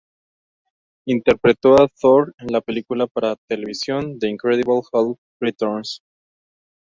[1.05, 6.01] Interpretó a Thor en la película para televisión "The Incredible Hulk Returns".